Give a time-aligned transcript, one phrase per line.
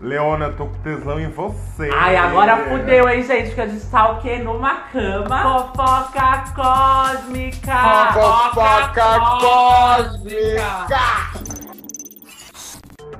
[0.00, 1.90] Leona, tô com tesão em você.
[1.92, 3.48] Ai, agora fudeu, hein, gente?
[3.48, 4.38] Porque a gente tá o quê?
[4.38, 5.42] Numa cama.
[5.42, 8.12] Fofoca cósmica!
[8.12, 10.98] Fofoca cósmica!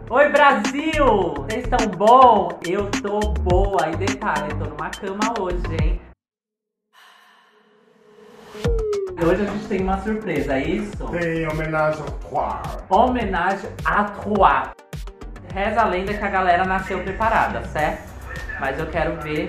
[0.08, 1.34] Oi, Brasil!
[1.34, 2.48] Vocês estão bom?
[2.64, 3.88] Eu tô boa.
[3.88, 6.00] E detalhe, eu tô numa cama hoje, hein?
[9.20, 11.08] Hoje a gente tem uma surpresa, é isso?
[11.08, 12.84] Tem homenagem ao Trois.
[12.88, 14.87] Homenagem a Trois.
[15.52, 18.08] Reza a lenda que a galera nasceu preparada, certo?
[18.60, 19.48] Mas eu quero ver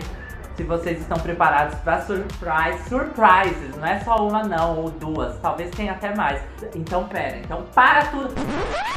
[0.56, 3.76] se vocês estão preparados para surprise, surprises.
[3.78, 5.40] Não é só uma não, ou duas.
[5.40, 6.42] Talvez tenha até mais.
[6.76, 8.34] Então pera, então para tudo.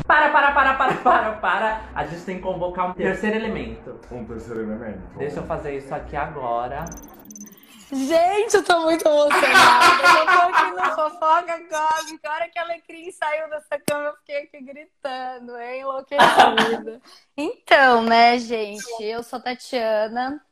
[0.05, 1.81] Para, para, para, para, para, para.
[1.95, 3.97] A gente tem que convocar um terceiro elemento.
[4.11, 4.99] Um terceiro elemento.
[5.17, 6.85] Deixa eu fazer isso aqui agora.
[7.93, 10.09] Gente, eu tô muito emocionada.
[10.19, 12.31] Eu tô aqui no Fofoca Cósmica.
[12.31, 15.83] A hora que a Alecrim saiu dessa cama, eu fiquei aqui gritando, hein?
[15.83, 17.03] Enlouquecida.
[17.37, 19.05] Então, né, gente?
[19.05, 20.43] Eu sou Tatiana,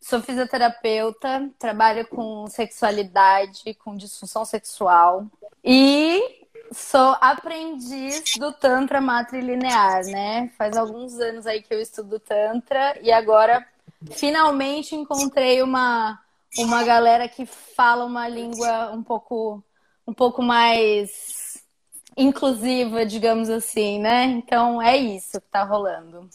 [0.00, 5.26] sou fisioterapeuta, trabalho com sexualidade, com disfunção sexual.
[5.62, 6.20] E
[6.72, 10.50] sou aprendiz do Tantra matrilinear, né?
[10.58, 13.64] Faz alguns anos aí que eu estudo Tantra e agora
[14.10, 16.20] finalmente encontrei uma
[16.58, 19.62] uma galera que fala uma língua um pouco,
[20.06, 21.62] um pouco mais
[22.16, 24.24] inclusiva, digamos assim, né?
[24.24, 26.28] Então é isso que tá rolando.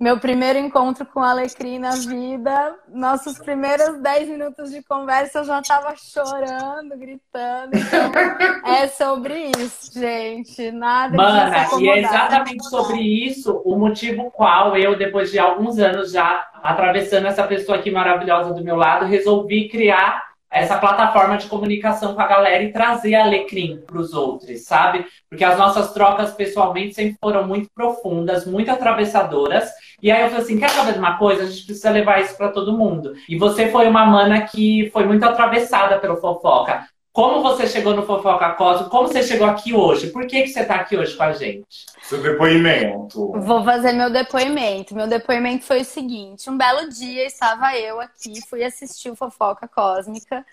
[0.00, 5.44] Meu primeiro encontro com a Alecrim na vida, nossos primeiros 10 minutos de conversa eu
[5.44, 7.76] já tava chorando, gritando.
[7.76, 10.70] Então é sobre isso, gente.
[10.70, 16.12] Nada Mana, e é exatamente sobre isso o motivo qual eu, depois de alguns anos
[16.12, 22.14] já atravessando essa pessoa aqui maravilhosa do meu lado, resolvi criar essa plataforma de comunicação
[22.14, 25.06] com a galera e trazer alecrim para os outros, sabe?
[25.28, 29.70] Porque as nossas trocas pessoalmente sempre foram muito profundas, muito atravessadoras.
[30.02, 31.42] E aí eu falei assim: quer saber de uma coisa?
[31.42, 33.14] A gente precisa levar isso para todo mundo.
[33.28, 36.86] E você foi uma mana que foi muito atravessada pelo fofoca.
[37.12, 38.88] Como você chegou no Fofoca Cosmo?
[38.88, 40.10] Como você chegou aqui hoje?
[40.10, 41.86] Por que, que você está aqui hoje com a gente?
[42.02, 43.32] Seu depoimento.
[43.32, 44.94] Vou fazer meu depoimento.
[44.94, 49.66] Meu depoimento foi o seguinte: um belo dia estava eu aqui, fui assistir o Fofoca
[49.66, 50.46] Cósmica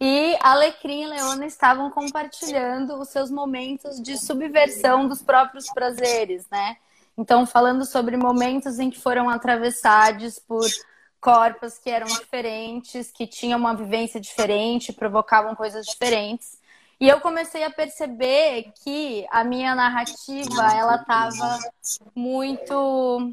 [0.00, 6.76] e Alecrim e Leona estavam compartilhando os seus momentos de subversão dos próprios prazeres, né?
[7.16, 10.66] Então, falando sobre momentos em que foram atravessados por
[11.20, 16.58] corpos que eram diferentes, que tinham uma vivência diferente, provocavam coisas diferentes.
[17.00, 21.58] E eu comecei a perceber que a minha narrativa, ela estava
[22.14, 23.32] muito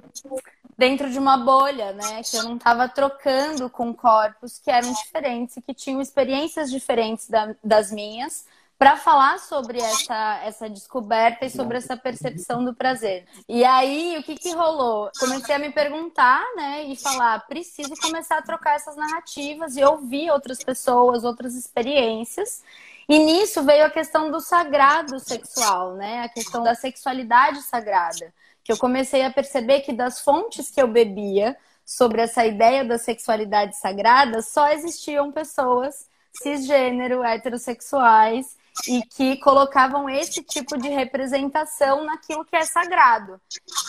[0.77, 2.21] dentro de uma bolha, né?
[2.23, 7.29] Que eu não estava trocando com corpos que eram diferentes e que tinham experiências diferentes
[7.29, 8.45] da, das minhas,
[8.81, 13.27] para falar sobre essa, essa descoberta e sobre essa percepção do prazer.
[13.47, 15.11] E aí, o que, que rolou?
[15.19, 20.31] Comecei a me perguntar, né, e falar, preciso começar a trocar essas narrativas e ouvir
[20.31, 22.63] outras pessoas, outras experiências.
[23.07, 26.23] E nisso veio a questão do sagrado sexual, né?
[26.23, 28.33] A questão da sexualidade sagrada.
[28.63, 31.55] Que eu comecei a perceber que das fontes que eu bebia
[31.85, 40.43] sobre essa ideia da sexualidade sagrada, só existiam pessoas cisgênero, heterossexuais, e que colocavam esse
[40.43, 43.39] tipo de representação naquilo que é sagrado.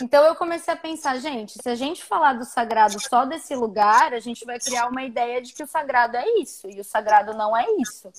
[0.02, 4.12] Então eu comecei a pensar, gente, se a gente falar do sagrado só desse lugar,
[4.12, 7.34] a gente vai criar uma ideia de que o sagrado é isso e o sagrado
[7.34, 8.10] não é isso.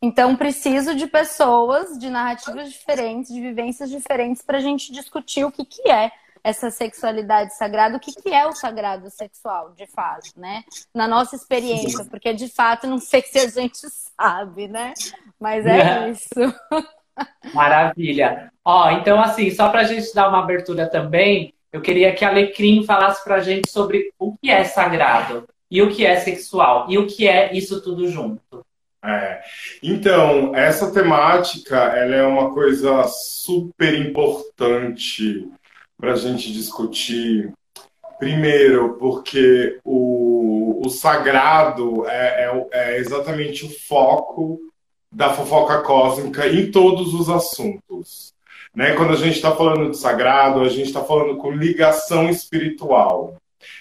[0.00, 5.52] Então preciso de pessoas, de narrativas diferentes, de vivências diferentes para a gente discutir o
[5.52, 6.12] que, que é
[6.44, 10.62] essa sexualidade sagrada, o que, que é o sagrado sexual, de fato, né?
[10.94, 13.78] Na nossa experiência, porque de fato não sei se a gente
[14.14, 14.92] sabe, né?
[15.40, 16.10] Mas é, é.
[16.10, 16.54] isso.
[17.54, 18.52] Maravilha.
[18.62, 22.28] Ó, então assim, só para a gente dar uma abertura também, eu queria que a
[22.28, 26.86] Alecrim falasse para a gente sobre o que é sagrado e o que é sexual
[26.90, 28.64] e o que é isso tudo junto.
[29.02, 29.42] É.
[29.82, 35.46] Então, essa temática ela é uma coisa super importante
[36.04, 37.50] para a gente discutir.
[38.18, 44.60] Primeiro, porque o, o sagrado é, é, é exatamente o foco
[45.10, 48.34] da fofoca cósmica em todos os assuntos.
[48.74, 48.94] Né?
[48.94, 53.36] Quando a gente está falando de sagrado, a gente está falando com ligação espiritual.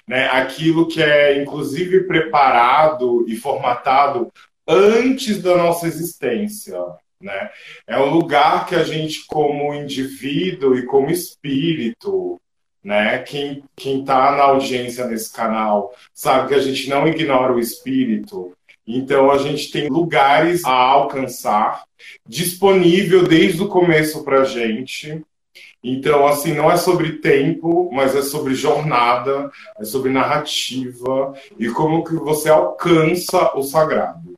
[0.07, 0.27] Né?
[0.29, 4.31] Aquilo que é, inclusive, preparado e formatado
[4.65, 6.79] antes da nossa existência.
[7.23, 7.49] Né?
[7.87, 12.39] É um lugar que a gente, como indivíduo e como espírito,
[12.83, 13.19] né?
[13.19, 18.51] Quem está na audiência nesse canal sabe que a gente não ignora o espírito.
[18.85, 21.85] Então a gente tem lugares a alcançar,
[22.27, 25.23] disponível desde o começo para a gente,
[25.83, 32.03] Então, assim, não é sobre tempo, mas é sobre jornada, é sobre narrativa e como
[32.05, 34.32] que você alcança o sagrado.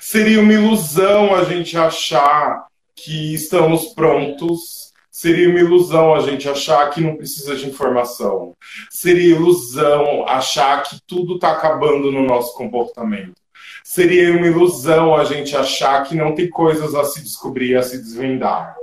[0.00, 4.92] Seria uma ilusão a gente achar que estamos prontos.
[5.10, 8.52] Seria uma ilusão a gente achar que não precisa de informação.
[8.90, 13.34] Seria ilusão achar que tudo está acabando no nosso comportamento.
[13.82, 17.98] Seria uma ilusão a gente achar que não tem coisas a se descobrir, a se
[17.98, 18.74] desvendar.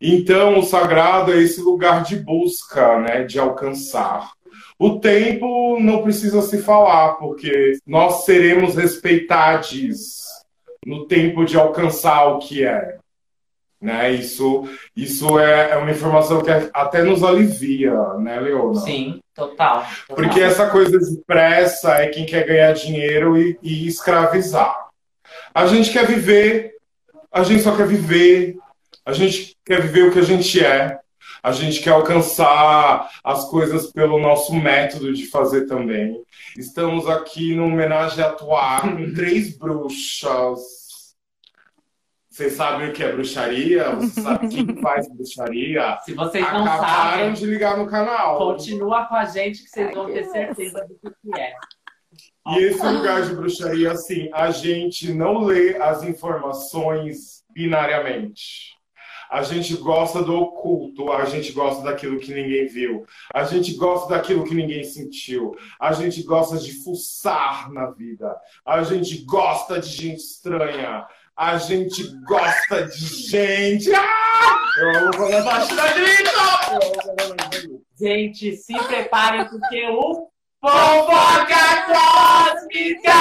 [0.00, 4.30] Então, o sagrado é esse lugar de busca, né, de alcançar.
[4.78, 10.29] O tempo não precisa se falar, porque nós seremos respeitados
[10.84, 12.98] no tempo de alcançar o que é.
[13.80, 14.12] Né?
[14.12, 18.80] Isso, isso é, é uma informação que até nos alivia, né, Leona?
[18.80, 20.16] Sim, total, total.
[20.16, 24.88] Porque essa coisa de pressa é quem quer ganhar dinheiro e, e escravizar.
[25.54, 26.74] A gente quer viver,
[27.32, 28.56] a gente só quer viver,
[29.04, 30.98] a gente quer viver o que a gente é.
[31.42, 36.22] A gente quer alcançar as coisas pelo nosso método de fazer também.
[36.56, 40.80] Estamos aqui no homenagem a atuar com três bruxas
[42.40, 43.90] vocês sabem o que é bruxaria?
[43.96, 45.98] Vocês sabem quem faz bruxaria?
[46.02, 48.38] Se vocês não Acabaram sabem, de ligar no canal.
[48.38, 51.52] Continua com a gente que vocês vão ter certeza do que é.
[52.48, 58.74] E esse lugar de bruxaria, assim, a gente não lê as informações binariamente.
[59.30, 64.12] A gente gosta do oculto, a gente gosta daquilo que ninguém viu, a gente gosta
[64.12, 68.36] daquilo que ninguém sentiu, a gente gosta de fuçar na vida,
[68.66, 71.06] a gente gosta de gente estranha,
[71.36, 73.92] a gente gosta de gente.
[73.94, 74.60] Ah!
[74.78, 75.74] Eu amo quando a Tati
[77.98, 80.28] Gente, se preparem porque o
[80.60, 83.12] Fofoca Cósmica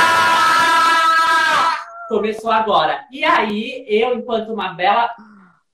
[2.08, 3.06] começou agora.
[3.12, 5.14] E aí, eu, enquanto uma bela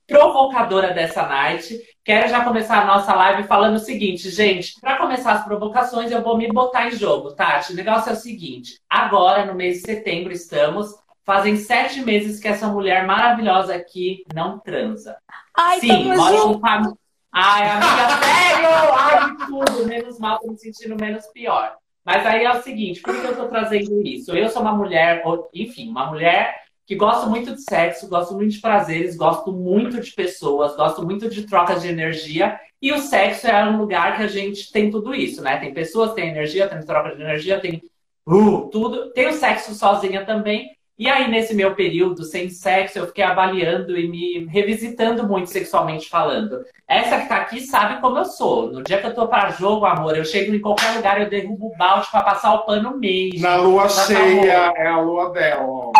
[0.07, 4.79] provocadora dessa night, quero já começar a nossa live falando o seguinte, gente.
[4.79, 7.73] Para começar as provocações, eu vou me botar em jogo, Tati.
[7.73, 10.93] O negócio é o seguinte: agora, no mês de setembro, estamos
[11.25, 15.17] Fazem sete meses que essa mulher maravilhosa aqui não transa.
[15.57, 16.97] Ai, Sim, mora com família.
[17.33, 18.69] Ai, amiga, sério!
[18.93, 19.87] Ai, tudo.
[19.87, 21.77] Menos mal, tô me sentindo menos pior.
[22.05, 24.35] Mas aí é o seguinte, por que eu tô trazendo isso?
[24.35, 28.61] Eu sou uma mulher, enfim, uma mulher que gosto muito de sexo, gosto muito de
[28.61, 32.59] prazeres, gosto muito de pessoas, gosto muito de trocas de energia.
[32.81, 35.57] E o sexo é um lugar que a gente tem tudo isso, né?
[35.57, 37.81] Tem pessoas, tem energia, tem troca de energia, tem
[38.27, 39.11] uh, tudo.
[39.13, 40.75] Tem o sexo sozinha também.
[40.97, 46.07] E aí, nesse meu período sem sexo, eu fiquei avaliando e me revisitando muito sexualmente
[46.07, 46.63] falando.
[46.87, 48.71] Essa que tá aqui sabe como eu sou.
[48.71, 51.67] No dia que eu tô para jogo, amor, eu chego em qualquer lugar, eu derrubo
[51.67, 53.41] o balde para passar o pano mesmo.
[53.41, 55.91] Na lua cheia, é a lua dela.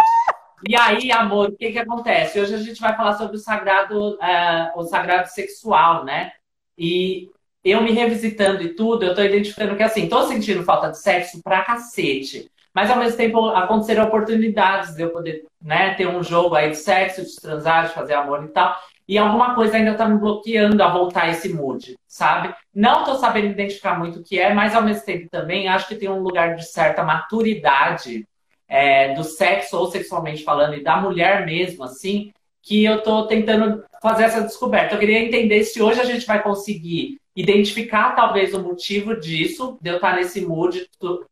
[0.68, 2.40] E aí, amor, o que que acontece?
[2.40, 6.32] Hoje a gente vai falar sobre o sagrado, uh, o sagrado sexual, né?
[6.76, 7.30] E
[7.64, 11.42] eu me revisitando e tudo, eu tô identificando que assim, tô sentindo falta de sexo
[11.44, 12.50] pra cacete.
[12.74, 16.78] Mas ao mesmo tempo aconteceram oportunidades de eu poder né, ter um jogo aí de
[16.78, 18.76] sexo, de transar, de fazer amor e tal.
[19.08, 22.54] E alguma coisa ainda tá me bloqueando a voltar esse mood, sabe?
[22.74, 25.96] Não tô sabendo identificar muito o que é, mas ao mesmo tempo também acho que
[25.96, 28.28] tem um lugar de certa maturidade
[28.68, 32.32] é, do sexo ou sexualmente falando e da mulher mesmo, assim,
[32.62, 34.96] que eu tô tentando fazer essa descoberta.
[34.96, 39.90] Eu queria entender se hoje a gente vai conseguir identificar talvez o motivo disso, de
[39.90, 40.90] eu estar nesse mood,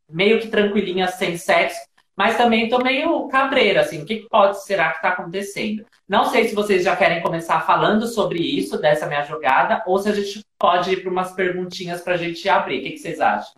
[0.10, 1.80] meio que tranquilinha, sem sexo,
[2.16, 5.84] mas também tô meio cabreira, assim, o que pode será que está acontecendo?
[6.08, 10.10] Não sei se vocês já querem começar falando sobre isso, dessa minha jogada, ou se
[10.10, 12.80] a gente pode ir para umas perguntinhas para a gente abrir.
[12.80, 13.54] O que, que vocês acham?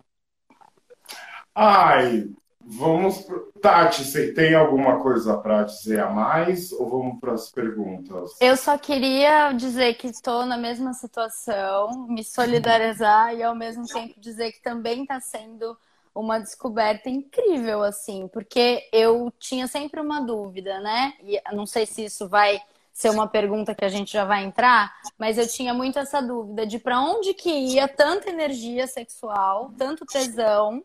[1.54, 2.26] Ai,
[2.66, 3.18] Vamos.
[3.18, 3.52] Pro...
[3.60, 8.32] Tati, você tem alguma coisa para dizer a mais ou vamos para as perguntas?
[8.40, 14.20] Eu só queria dizer que estou na mesma situação, me solidarizar e ao mesmo tempo
[14.20, 15.76] dizer que também está sendo
[16.14, 21.12] uma descoberta incrível, assim, porque eu tinha sempre uma dúvida, né?
[21.22, 22.60] E não sei se isso vai
[22.92, 26.66] ser uma pergunta que a gente já vai entrar, mas eu tinha muito essa dúvida
[26.66, 30.82] de para onde que ia tanta energia sexual, tanto tesão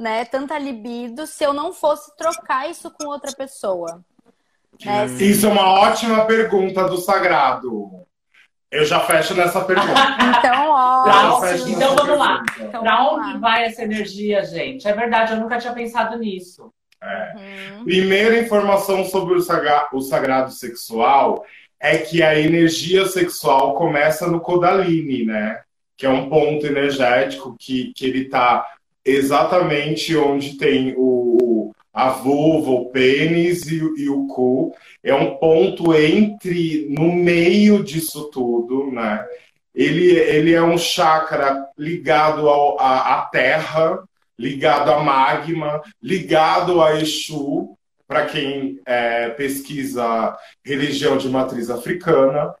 [0.00, 4.04] né, tanta libido se eu não fosse trocar isso com outra pessoa?
[4.84, 5.06] Né?
[5.20, 7.90] Isso é uma ótima pergunta do sagrado.
[8.70, 9.92] Eu já fecho nessa pergunta.
[10.38, 11.40] então, ó.
[11.66, 12.42] Então vamos lá.
[12.60, 13.38] Então, para onde lá.
[13.38, 14.86] vai essa energia, gente?
[14.86, 16.72] É verdade, eu nunca tinha pensado nisso.
[17.02, 17.32] É.
[17.36, 17.84] Uhum.
[17.84, 21.44] Primeira informação sobre o, sagra o sagrado sexual
[21.78, 25.62] é que a energia sexual começa no Kodalini, né?
[25.96, 28.66] Que é um ponto energético que, que ele está
[29.06, 34.74] exatamente onde tem o, a vulva, o pênis e, e, o cu.
[35.02, 39.24] É um ponto entre, no meio disso tudo, né?
[39.76, 44.02] ele, ele é um chakra ligado ao, à, à terra,
[44.38, 47.75] ligado a magma, ligado a Exu,
[48.06, 52.54] para quem é, pesquisa religião de matriz africana,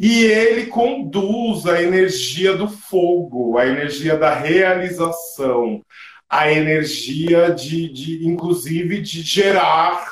[0.00, 5.82] e ele conduz a energia do fogo, a energia da realização,
[6.28, 10.04] a energia de, de inclusive, de gerar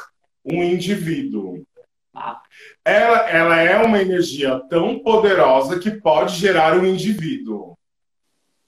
[0.45, 1.65] um indivíduo.
[2.85, 7.77] Ela, ela é uma energia tão poderosa que pode gerar um indivíduo,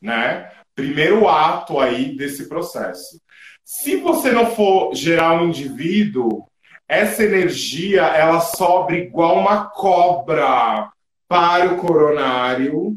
[0.00, 0.50] né?
[0.76, 3.20] Primeiro ato aí desse processo.
[3.64, 6.46] Se você não for gerar um indivíduo,
[6.88, 10.88] essa energia ela sobe igual uma cobra
[11.26, 12.96] para o coronário,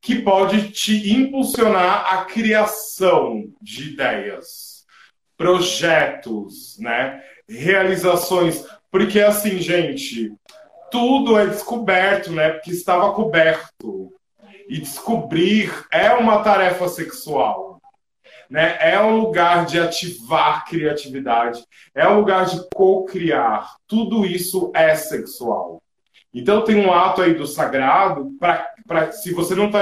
[0.00, 4.84] que pode te impulsionar a criação de ideias,
[5.36, 7.20] projetos, né?
[7.48, 8.64] realizações.
[8.90, 10.32] Porque assim, gente,
[10.90, 12.50] tudo é descoberto, né?
[12.50, 14.12] Porque estava coberto.
[14.68, 17.68] E descobrir é uma tarefa sexual
[18.48, 18.78] né?
[18.80, 21.62] É um lugar de ativar criatividade,
[21.94, 23.76] é um lugar de co-criar.
[23.86, 25.82] Tudo isso é sexual.
[26.32, 29.80] Então tem um ato aí do sagrado para se você não está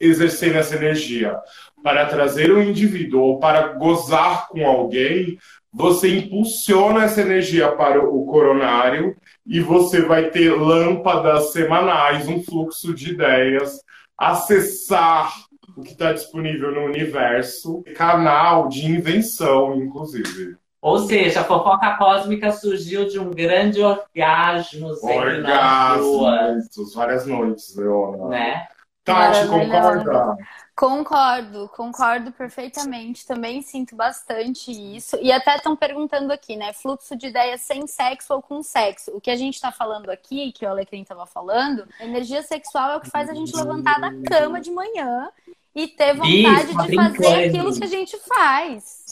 [0.00, 1.36] exercendo essa energia
[1.82, 5.38] para trazer um indivíduo ou para gozar com alguém,
[5.72, 9.16] você impulsiona essa energia para o coronário
[9.46, 13.80] e você vai ter lâmpadas semanais, um fluxo de ideias,
[14.18, 15.32] acessar
[15.76, 20.56] o que está disponível no universo, canal de invenção, inclusive.
[20.80, 24.88] Ou seja, a fofoca cósmica surgiu de um grande orgasmo.
[25.02, 28.28] Orgasmos, várias noites, Leona.
[28.28, 28.66] Né?
[29.04, 30.36] Tati, concorda?
[30.78, 33.26] Concordo, concordo perfeitamente.
[33.26, 35.18] Também sinto bastante isso.
[35.20, 36.72] E até estão perguntando aqui, né?
[36.72, 39.10] Fluxo de ideias sem sexo ou com sexo.
[39.10, 42.96] O que a gente está falando aqui, que o Alecrim estava falando, energia sexual é
[42.96, 45.28] o que faz a gente levantar da cama de manhã
[45.74, 49.04] e ter vontade Isso, de fazer aquilo que a gente faz.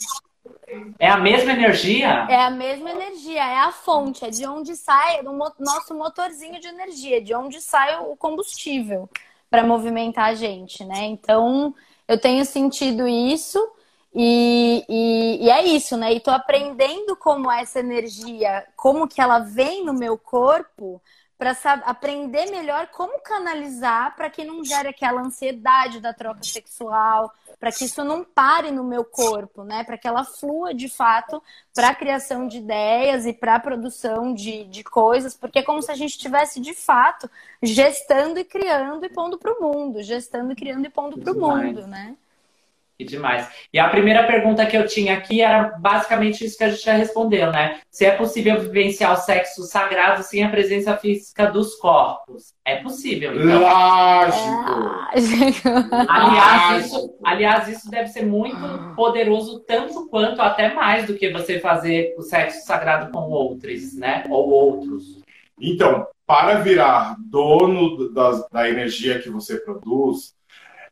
[1.00, 2.28] É a mesma energia?
[2.30, 6.68] É a mesma energia, é a fonte, é de onde sai o nosso motorzinho de
[6.68, 9.10] energia, de onde sai o combustível
[9.56, 11.04] para movimentar a gente, né?
[11.06, 11.74] Então,
[12.06, 13.58] eu tenho sentido isso
[14.14, 16.12] e, e, e, é isso, né?
[16.12, 21.00] E tô aprendendo como essa energia, como que ela vem no meu corpo
[21.38, 27.70] para aprender melhor como canalizar para que não gere aquela ansiedade da troca sexual, para
[27.70, 29.84] que isso não pare no meu corpo, né?
[29.84, 31.42] Para que ela flua de fato
[31.74, 35.82] para a criação de ideias e para a produção de, de coisas, porque é como
[35.82, 37.30] se a gente estivesse de fato
[37.62, 41.36] gestando e criando e pondo para o mundo, gestando e criando e pondo para o
[41.38, 42.16] mundo, né?
[42.98, 43.46] Que demais.
[43.70, 46.94] E a primeira pergunta que eu tinha aqui era basicamente isso que a gente já
[46.94, 47.80] respondeu, né?
[47.90, 52.54] Se é possível vivenciar o sexo sagrado sem a presença física dos corpos.
[52.64, 53.60] É possível, então.
[53.60, 54.86] Lógico!
[56.08, 58.56] aliás, isso, aliás, isso deve ser muito
[58.96, 64.24] poderoso, tanto quanto, até mais do que você fazer o sexo sagrado com outros, né?
[64.30, 65.20] Ou outros.
[65.60, 70.35] Então, para virar dono da, da energia que você produz,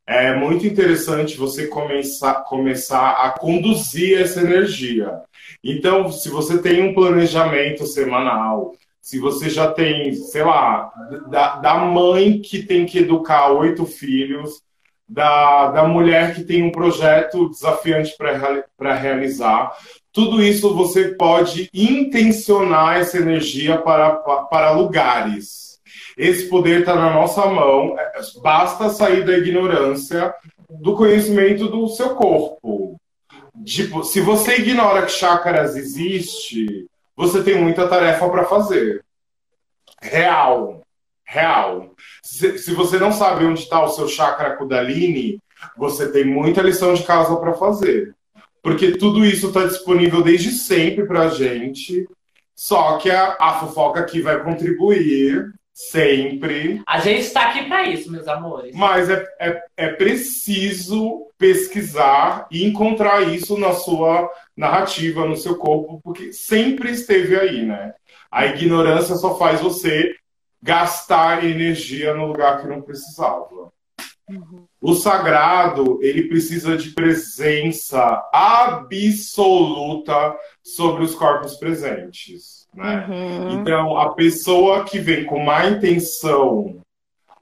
[0.07, 5.23] é muito interessante você começar, começar a conduzir essa energia.
[5.63, 10.91] Então, se você tem um planejamento semanal, se você já tem, sei lá,
[11.29, 14.63] da, da mãe que tem que educar oito filhos,
[15.09, 19.73] da, da mulher que tem um projeto desafiante para realizar,
[20.13, 25.74] tudo isso você pode intencionar essa energia para, para lugares.
[26.16, 27.97] Esse poder está na nossa mão.
[28.42, 30.33] Basta sair da ignorância
[30.71, 33.00] do conhecimento do seu corpo.
[33.64, 39.04] Tipo, se você ignora que chakras existe, você tem muita tarefa para fazer.
[40.00, 40.83] Real.
[41.25, 41.90] Real.
[42.23, 45.40] Se, se, você não sabe onde está o seu chakra Kundalini,
[45.76, 48.14] você tem muita lição de casa para fazer.
[48.62, 52.06] Porque tudo isso está disponível desde sempre para a gente.
[52.54, 56.81] Só que a, a fofoca aqui vai contribuir Sempre.
[56.87, 58.73] A gente está aqui para isso, meus amores.
[58.76, 66.00] Mas é, é, é, preciso pesquisar e encontrar isso na sua narrativa, no seu corpo,
[66.00, 67.93] porque sempre esteve aí, né?
[68.31, 70.14] A ignorância só faz você
[70.62, 73.73] gastar energia no lugar que não precisava.
[74.31, 74.66] Uhum.
[74.81, 82.63] O sagrado, ele precisa de presença absoluta sobre os corpos presentes.
[82.75, 83.07] Né?
[83.09, 83.61] Uhum.
[83.61, 86.81] Então, a pessoa que vem com má intenção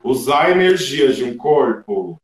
[0.05, 2.21] usar a energia de um corpo,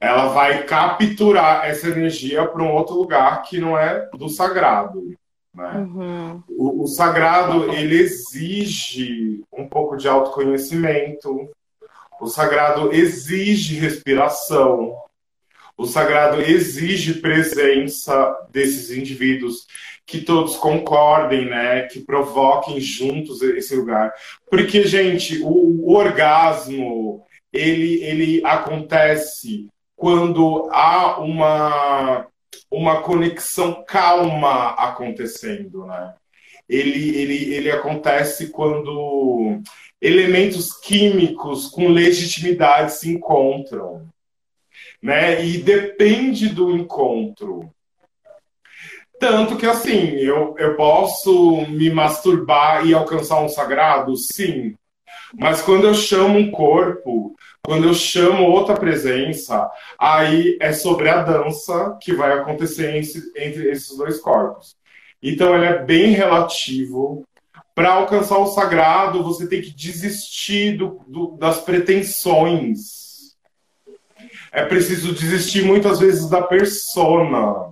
[0.00, 5.12] ela vai capturar essa energia para um outro lugar que não é do sagrado.
[5.52, 5.72] Né?
[5.72, 6.42] Uhum.
[6.48, 11.50] O, o, sagrado ele exige um pouco de autoconhecimento,
[12.20, 14.96] O sagrado exige respiração.
[15.76, 19.66] O sagrado exige presença desses indivíduos
[20.08, 21.82] que todos concordem, né?
[21.82, 24.10] Que provoquem juntos esse lugar.
[24.50, 27.22] Porque, gente, o, o orgasmo
[27.52, 32.26] ele, ele acontece quando há uma,
[32.70, 36.14] uma conexão calma acontecendo, né?
[36.66, 39.60] Ele, ele, ele acontece quando
[40.00, 44.08] elementos químicos com legitimidade se encontram,
[45.02, 45.44] né?
[45.44, 47.70] E depende do encontro.
[49.18, 54.16] Tanto que, assim, eu, eu posso me masturbar e alcançar um sagrado?
[54.16, 54.74] Sim.
[55.36, 57.34] Mas quando eu chamo um corpo,
[57.64, 62.94] quando eu chamo outra presença, aí é sobre a dança que vai acontecer
[63.36, 64.76] entre esses dois corpos.
[65.22, 67.24] Então, ele é bem relativo.
[67.74, 73.36] Para alcançar o sagrado, você tem que desistir do, do, das pretensões.
[74.50, 77.70] É preciso desistir muitas vezes da persona.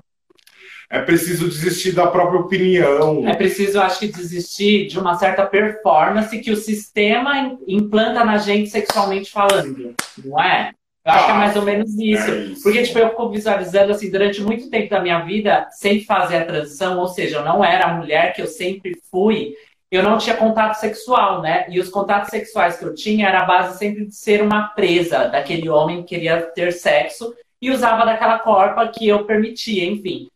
[0.89, 3.27] É preciso desistir da própria opinião.
[3.29, 8.71] É preciso, acho que, desistir de uma certa performance que o sistema implanta na gente
[8.71, 10.71] sexualmente falando, não é?
[11.05, 12.31] Eu acho ah, que é ah, mais ou menos isso.
[12.31, 12.63] É isso.
[12.63, 16.45] Porque, tipo, eu fico visualizando, assim, durante muito tempo da minha vida, sem fazer a
[16.45, 19.55] transição, ou seja, eu não era a mulher que eu sempre fui,
[19.91, 21.67] eu não tinha contato sexual, né?
[21.69, 25.29] E os contatos sexuais que eu tinha era a base sempre de ser uma presa
[25.29, 30.29] daquele homem que queria ter sexo e usava daquela corpa que eu permitia, enfim.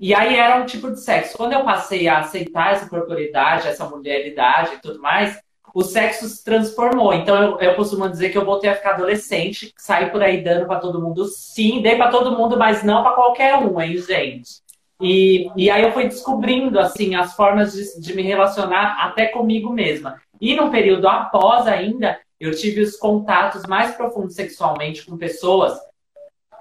[0.00, 1.36] E aí era um tipo de sexo.
[1.36, 5.38] Quando eu passei a aceitar essa corporidade, essa mulheridade e tudo mais,
[5.74, 7.12] o sexo se transformou.
[7.12, 10.66] Então eu, eu costumo dizer que eu voltei a ficar adolescente, saí por aí dando
[10.66, 14.62] para todo mundo, sim, dei para todo mundo, mas não para qualquer um, hein, gente.
[15.02, 19.70] E, e aí eu fui descobrindo assim as formas de, de me relacionar até comigo
[19.70, 20.20] mesma.
[20.40, 25.78] E no período após ainda, eu tive os contatos mais profundos sexualmente com pessoas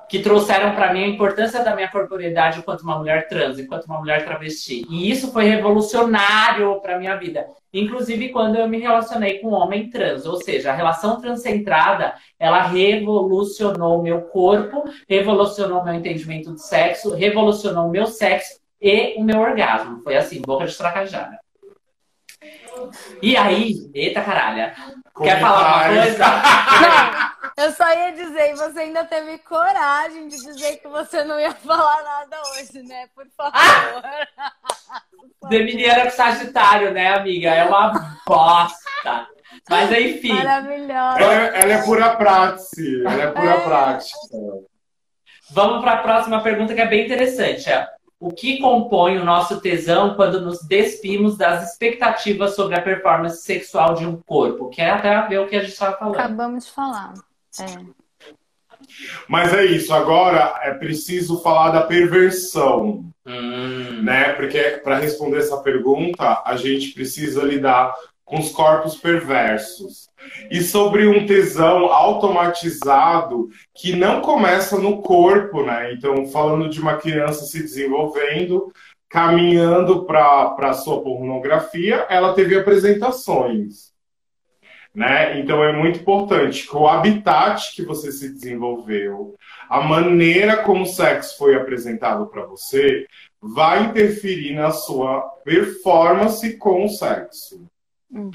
[0.09, 3.99] que trouxeram para mim a importância da minha corporeidade enquanto uma mulher trans, enquanto uma
[3.99, 4.83] mulher travesti.
[4.89, 7.45] E isso foi revolucionário para minha vida.
[7.71, 12.63] Inclusive quando eu me relacionei com um homem trans, ou seja, a relação transcentrada, ela
[12.63, 19.13] revolucionou o meu corpo, revolucionou o meu entendimento de sexo, revolucionou o meu sexo e
[19.15, 20.01] o meu orgasmo.
[20.01, 21.37] Foi assim, boca de tracajada.
[23.21, 24.73] E aí, eita caralho,
[25.21, 26.25] quer falar uma coisa?
[27.59, 32.01] Eu só ia dizer, você ainda teve coragem de dizer que você não ia falar
[32.03, 33.09] nada hoje, né?
[33.13, 34.01] Por favor.
[35.51, 37.49] Geminiana com Sagitário, né, amiga?
[37.49, 39.27] É uma bosta.
[39.69, 40.33] Mas enfim.
[40.33, 41.19] Maravilhosa.
[41.19, 42.81] Ela, ela, é pura prática.
[43.05, 43.59] Ela é pura é.
[43.59, 44.17] prática.
[45.51, 47.69] Vamos para a próxima pergunta que é bem interessante.
[48.17, 53.95] O que compõe o nosso tesão quando nos despimos das expectativas sobre a performance sexual
[53.95, 54.69] de um corpo?
[54.69, 56.15] Que é até ver o que a gente estava falando.
[56.15, 57.13] Acabamos de falar.
[57.59, 57.99] É.
[59.27, 59.93] Mas é isso.
[59.93, 64.01] Agora é preciso falar da perversão, hum.
[64.01, 64.33] né?
[64.33, 67.93] Porque para responder essa pergunta a gente precisa lidar
[68.25, 70.07] com os corpos perversos.
[70.51, 75.93] E sobre um tesão automatizado que não começa no corpo, né?
[75.93, 78.71] Então, falando de uma criança se desenvolvendo,
[79.09, 83.88] caminhando para a sua pornografia, ela teve apresentações.
[84.93, 85.39] Né?
[85.39, 89.35] Então é muito importante que o habitat que você se desenvolveu,
[89.69, 93.05] a maneira como o sexo foi apresentado para você,
[93.41, 97.65] vai interferir na sua performance com o sexo.
[98.11, 98.31] Uhum.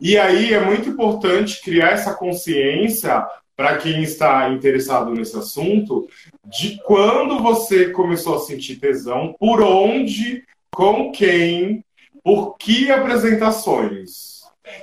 [0.00, 3.24] E aí é muito importante criar essa consciência
[3.56, 6.08] para quem está interessado nesse assunto
[6.44, 10.42] de quando você começou a sentir tesão, por onde,
[10.74, 11.84] com quem,
[12.24, 14.31] por que apresentações.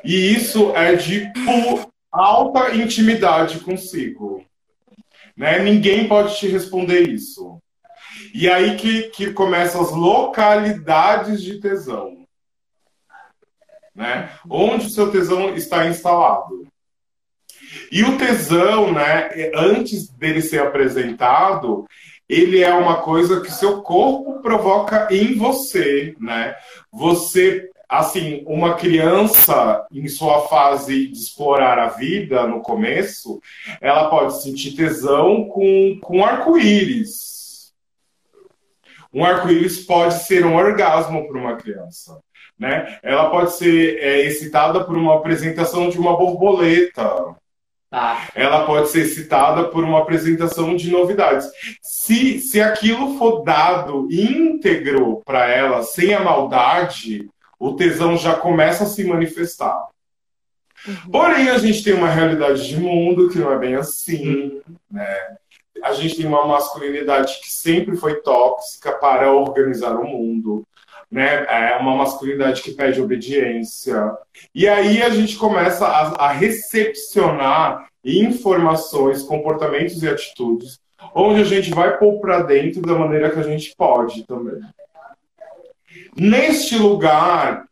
[0.03, 1.31] E isso é de
[2.11, 4.43] alta intimidade consigo.
[5.35, 5.59] Né?
[5.59, 7.59] Ninguém pode te responder isso.
[8.33, 12.19] E aí que, que começam as localidades de tesão
[13.99, 14.29] né?
[14.49, 16.65] Onde o seu tesão está instalado.
[17.91, 21.85] E o tesão, né, antes dele ser apresentado,
[22.27, 26.55] ele é uma coisa que seu corpo provoca em você, né?
[26.91, 33.41] Você, assim, uma criança em sua fase de explorar a vida no começo,
[33.82, 37.73] ela pode sentir tesão com, com arco-íris.
[39.12, 42.19] Um arco-íris pode ser um orgasmo para uma criança.
[42.60, 42.99] Né?
[43.02, 47.36] Ela pode ser é, excitada por uma apresentação de uma borboleta.
[47.89, 48.28] Tá.
[48.36, 51.49] Ela pode ser excitada por uma apresentação de novidades.
[51.82, 57.28] Se, se aquilo for dado íntegro para ela, sem a maldade,
[57.60, 59.88] o tesão já começa a se manifestar.
[60.88, 61.12] Uhum.
[61.12, 65.38] Porém, a gente tem uma realidade de mundo que não é bem assim, né?
[65.84, 70.63] A gente tem uma masculinidade que sempre foi tóxica para organizar o mundo,
[71.12, 71.45] né?
[71.50, 74.13] É uma masculinidade que pede obediência.
[74.56, 80.80] E aí a gente começa a, a recepcionar informações, comportamentos e atitudes,
[81.13, 84.62] onde a gente vai pôr para dentro da maneira que a gente pode também.
[86.19, 87.63] Neste lugar,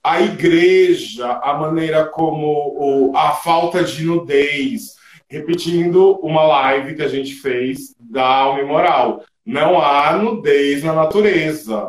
[0.00, 4.94] a igreja, a maneira como a falta de nudez,
[5.28, 9.24] repetindo uma live que a gente fez da alma e moral.
[9.44, 11.84] Não há nudez na natureza.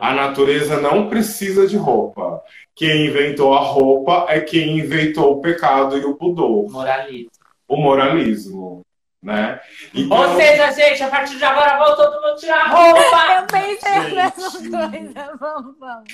[0.00, 2.40] A natureza não precisa de roupa.
[2.72, 6.70] Quem inventou a roupa é quem inventou o pecado e o pudor.
[6.70, 7.30] Moralismo.
[7.66, 8.85] O moralismo.
[9.26, 9.60] Né?
[9.92, 10.16] Então...
[10.16, 13.34] Ou seja, gente, a partir de agora vamos todo mundo tirar a roupa.
[13.34, 15.36] Eu pensei nessa coisa.
[15.40, 16.12] Vamos, vamos.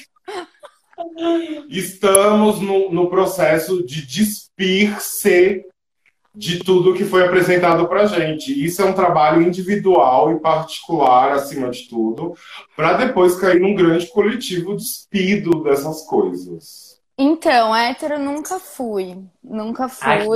[1.68, 5.62] Estamos no, no processo de despir-se
[6.35, 8.64] de tudo que foi apresentado para gente.
[8.64, 12.35] Isso é um trabalho individual e particular, acima de tudo,
[12.75, 16.91] para depois cair num grande coletivo despido dessas coisas.
[17.16, 19.22] Então, hétero nunca fui.
[19.42, 20.09] Nunca fui.
[20.09, 20.27] Ai,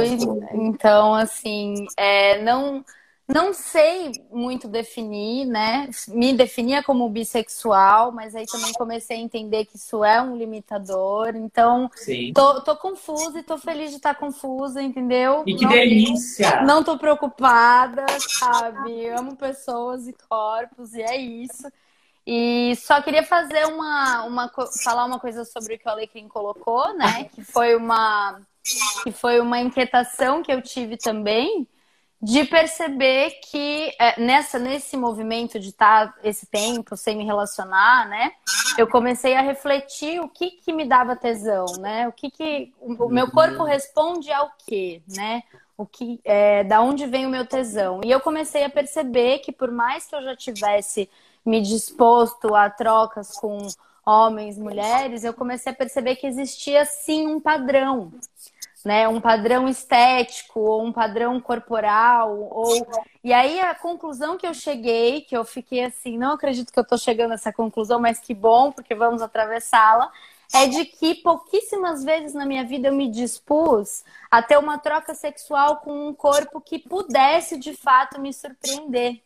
[0.53, 2.85] então, assim, é, não
[3.29, 5.89] não sei muito definir, né?
[6.09, 11.35] Me definia como bissexual, mas aí também comecei a entender que isso é um limitador.
[11.35, 11.91] Então,
[12.33, 15.43] tô, tô, confusa e tô feliz de estar confusa, entendeu?
[15.45, 16.62] E que não, delícia!
[16.62, 18.07] Não tô preocupada,
[18.39, 19.09] sabe?
[19.09, 21.67] Amo pessoas e corpos, e é isso.
[22.27, 26.93] E só queria fazer uma, uma falar uma coisa sobre o que o Alecrim colocou,
[26.95, 27.25] né?
[27.33, 28.41] Que foi uma
[29.05, 31.69] que foi uma inquietação que eu tive também
[32.21, 38.09] de perceber que é, nessa nesse movimento de estar tá esse tempo sem me relacionar,
[38.09, 38.33] né?
[38.77, 42.09] Eu comecei a refletir o que que me dava tesão, né?
[42.09, 45.45] O que que o meu corpo responde ao quê, né?
[45.77, 48.01] O que é, da onde vem o meu tesão?
[48.03, 51.09] E eu comecei a perceber que por mais que eu já tivesse
[51.46, 53.59] me disposto a trocas com
[54.04, 58.12] homens, mulheres, eu comecei a perceber que existia sim um padrão,
[58.85, 62.87] né, um padrão estético ou um padrão corporal ou
[63.24, 66.85] e aí a conclusão que eu cheguei, que eu fiquei assim, não acredito que eu
[66.85, 70.11] estou chegando a essa conclusão, mas que bom, porque vamos atravessá-la,
[70.54, 75.14] é de que pouquíssimas vezes na minha vida eu me dispus a ter uma troca
[75.14, 79.20] sexual com um corpo que pudesse de fato me surpreender.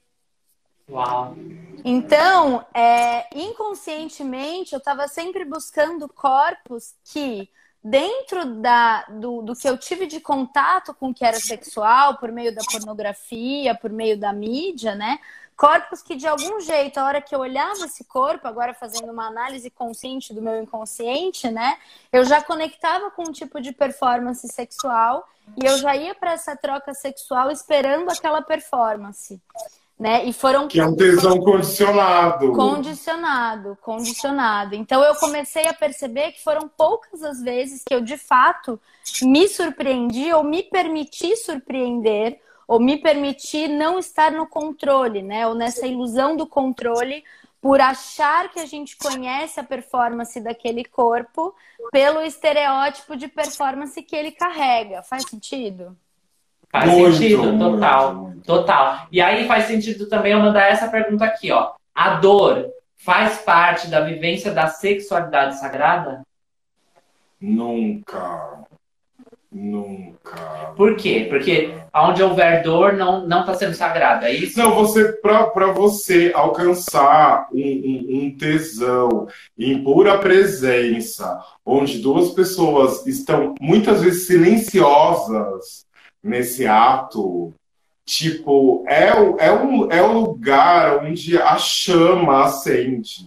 [0.90, 1.36] Uau.
[1.84, 7.48] Então, é, inconscientemente, eu estava sempre buscando corpos que
[7.82, 12.30] dentro da, do, do que eu tive de contato com o que era sexual, por
[12.30, 15.18] meio da pornografia, por meio da mídia, né?
[15.56, 19.26] Corpos que de algum jeito, a hora que eu olhava esse corpo, agora fazendo uma
[19.26, 21.78] análise consciente do meu inconsciente, né?
[22.12, 25.26] Eu já conectava com um tipo de performance sexual
[25.56, 29.40] e eu já ia para essa troca sexual esperando aquela performance.
[30.00, 30.24] Né?
[30.24, 32.52] E foram que é um tesão condicionado.
[32.52, 34.74] Condicionado, condicionado.
[34.74, 38.80] Então eu comecei a perceber que foram poucas as vezes que eu de fato
[39.20, 45.46] me surpreendi ou me permiti surpreender ou me permiti não estar no controle, né?
[45.46, 47.22] Ou nessa ilusão do controle
[47.60, 51.54] por achar que a gente conhece a performance daquele corpo
[51.92, 55.02] pelo estereótipo de performance que ele carrega.
[55.02, 55.94] Faz sentido?
[56.70, 58.14] Faz muito, sentido, total.
[58.14, 58.44] Muito.
[58.44, 59.06] Total.
[59.12, 61.72] E aí faz sentido também eu mandar essa pergunta aqui, ó.
[61.94, 66.22] A dor faz parte da vivência da sexualidade sagrada?
[67.40, 68.60] Nunca.
[69.52, 70.72] Nunca.
[70.76, 71.26] Por quê?
[71.28, 74.56] Porque onde houver dor não não está sendo sagrado, é isso?
[74.56, 79.26] Não, você para você alcançar um, um, um, tesão
[79.58, 85.84] em pura presença, onde duas pessoas estão muitas vezes silenciosas,
[86.22, 87.52] nesse ato,
[88.04, 93.26] tipo, é o, é, um, é o lugar onde a chama acende.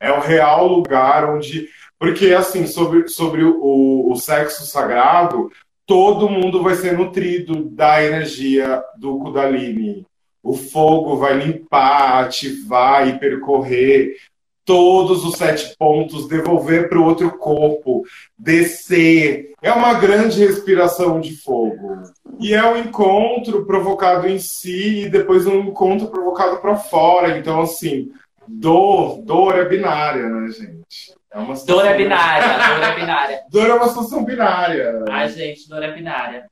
[0.00, 1.68] É o real lugar onde.
[1.98, 5.50] Porque, assim, sobre, sobre o, o sexo sagrado,
[5.86, 10.06] todo mundo vai ser nutrido da energia do Kundalini.
[10.42, 14.16] O fogo vai limpar, ativar e percorrer
[14.64, 18.02] todos os sete pontos, devolver para o outro corpo,
[18.38, 19.52] descer.
[19.62, 22.02] É uma grande respiração de fogo.
[22.40, 27.38] E é um encontro provocado em si e depois um encontro provocado para fora.
[27.38, 28.10] Então, assim,
[28.46, 31.14] dor, dor é binária, né, gente?
[31.32, 33.40] É uma dor é binária, dor é binária.
[33.50, 35.04] dor é uma situação binária.
[35.10, 36.48] Ai, gente, dor é binária.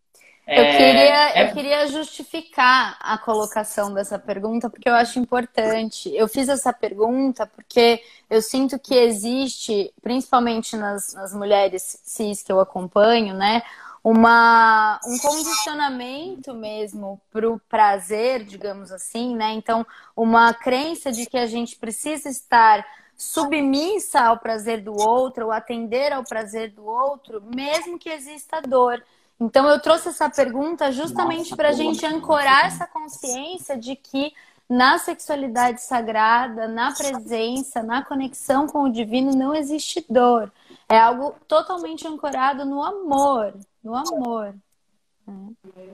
[0.46, 1.44] Eu, é, queria, é...
[1.44, 6.12] eu queria justificar a colocação dessa pergunta, porque eu acho importante.
[6.14, 12.50] Eu fiz essa pergunta porque eu sinto que existe, principalmente nas, nas mulheres cis que
[12.50, 13.62] eu acompanho, né?
[14.02, 19.52] Uma, um condicionamento mesmo para o prazer, digamos assim, né?
[19.52, 22.84] Então, uma crença de que a gente precisa estar
[23.16, 29.00] submissa ao prazer do outro, ou atender ao prazer do outro, mesmo que exista dor.
[29.40, 34.32] Então, eu trouxe essa pergunta justamente para a gente ancorar essa consciência de que
[34.68, 40.50] na sexualidade sagrada, na presença, na conexão com o divino, não existe dor.
[40.88, 44.54] É algo totalmente ancorado no amor, no amor.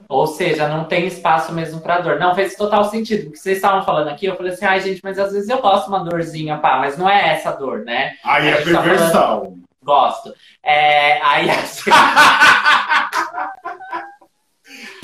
[0.09, 2.19] Ou seja, não tem espaço mesmo para dor.
[2.19, 3.25] Não, fez total sentido.
[3.25, 5.85] Porque vocês estavam falando aqui, eu falei assim, ai, gente, mas às vezes eu gosto
[5.85, 8.15] de uma dorzinha, pá, mas não é essa dor, né?
[8.25, 9.11] Aí é perversão.
[9.11, 9.68] Tá falando...
[9.89, 10.35] Gosto.
[10.63, 11.91] É, aí assim...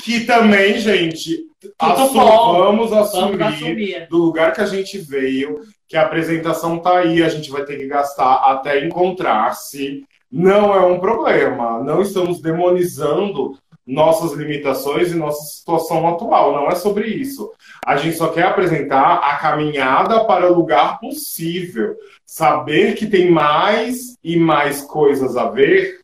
[0.03, 1.47] que também, gente,
[1.79, 6.99] assu vamos, assumir vamos assumir do lugar que a gente veio, que a apresentação tá
[6.99, 10.03] aí, a gente vai ter que gastar até encontrar-se.
[10.31, 11.83] Não é um problema.
[11.83, 16.53] Não estamos demonizando nossas limitações e nossa situação atual.
[16.53, 17.51] Não é sobre isso.
[17.85, 21.95] A gente só quer apresentar a caminhada para o lugar possível.
[22.25, 25.99] Saber que tem mais e mais coisas a ver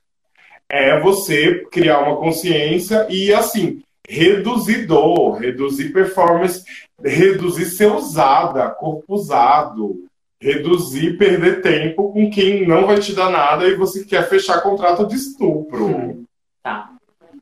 [0.70, 6.64] é você criar uma consciência e, assim, reduzir dor, reduzir performance,
[7.04, 10.06] reduzir ser usada, corpo usado,
[10.40, 15.06] reduzir perder tempo com quem não vai te dar nada e você quer fechar contrato
[15.06, 16.24] de estupro.
[16.64, 16.92] Tá,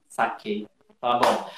[0.09, 0.67] saquei.
[0.99, 1.49] Tá bom.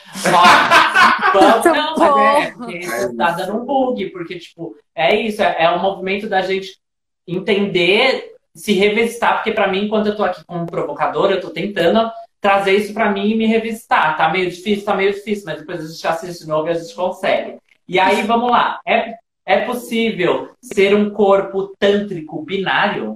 [1.33, 5.71] Ó, não, mas é, é, tá dando um bug, porque, tipo, é isso, é, é
[5.71, 6.79] um movimento da gente
[7.27, 12.11] entender, se revisitar, porque para mim, quando eu tô aqui como provocadora, eu tô tentando
[12.39, 14.15] trazer isso para mim e me revisitar.
[14.15, 16.73] Tá meio difícil, tá meio difícil, mas depois a gente assiste de novo e a
[16.75, 17.57] gente consegue.
[17.87, 18.79] E aí, vamos lá.
[18.85, 23.15] É, é possível ser um corpo tântrico binário?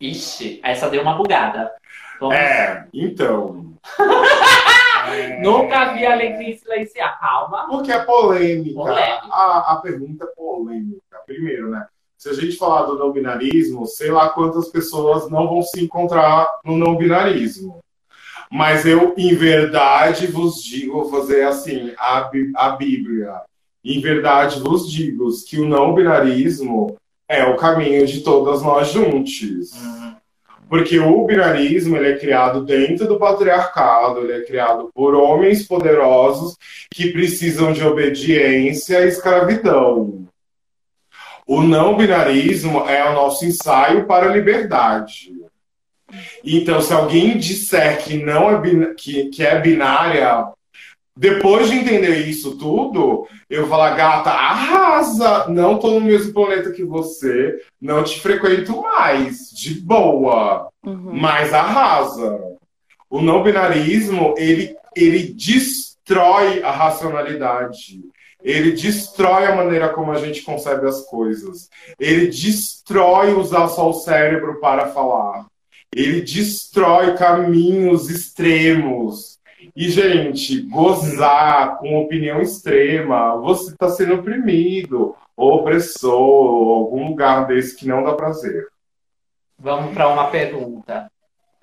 [0.00, 1.72] Ixi, essa deu uma bugada.
[2.20, 2.34] Vamos...
[2.34, 3.74] É, então.
[5.08, 5.40] é...
[5.42, 7.18] Nunca vi a alegria silenciar.
[7.20, 7.66] Calma.
[7.68, 8.74] Porque é polêmica.
[8.74, 9.26] polêmica.
[9.30, 11.00] A, a pergunta é polêmica.
[11.26, 11.86] Primeiro, né?
[12.16, 16.48] se a gente falar do não binarismo, sei lá quantas pessoas não vão se encontrar
[16.64, 17.78] no não binarismo.
[18.50, 23.42] Mas eu, em verdade, vos digo, vou fazer assim, a, a Bíblia.
[23.84, 26.96] Em verdade vos digo que o não binarismo
[27.28, 29.72] é o caminho de todas nós juntos.
[29.72, 30.05] Uhum.
[30.68, 36.56] Porque o binarismo ele é criado dentro do patriarcado, ele é criado por homens poderosos
[36.90, 40.26] que precisam de obediência e escravidão.
[41.46, 45.32] O não binarismo é o nosso ensaio para a liberdade.
[46.44, 50.46] Então, se alguém disser que não é que, que é binária,
[51.16, 55.48] depois de entender isso tudo, eu vou falar, gata, arrasa!
[55.48, 61.12] Não tô no mesmo planeta que você, não te frequento mais, de boa, uhum.
[61.12, 62.38] mas arrasa.
[63.08, 68.00] O não binarismo, ele, ele destrói a racionalidade
[68.46, 71.68] ele destrói a maneira como a gente concebe as coisas.
[71.98, 75.46] Ele destrói usar só o cérebro para falar.
[75.92, 79.35] Ele destrói caminhos extremos.
[79.76, 87.46] E, gente, gozar com opinião extrema, você está sendo oprimido, ou opressor, ou algum lugar
[87.46, 88.66] desse que não dá prazer.
[89.58, 91.10] Vamos para uma pergunta.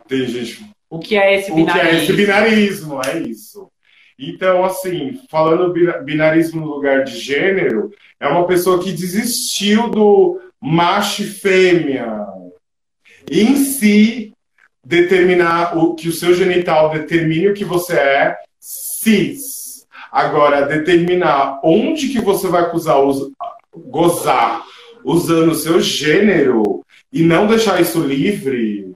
[0.07, 0.63] Tem gente.
[0.89, 1.81] O que é esse binarismo?
[1.81, 3.01] O que é esse binarismo?
[3.03, 3.71] É isso.
[4.17, 5.73] Então, assim, falando
[6.03, 12.27] binarismo no lugar de gênero, é uma pessoa que desistiu do macho e fêmea.
[13.29, 14.32] Em si,
[14.83, 19.85] determinar o que o seu genital determine o que você é, cis.
[20.11, 22.97] Agora, determinar onde que você vai usar,
[23.75, 24.63] gozar
[25.03, 28.93] usando o seu gênero e não deixar isso livre,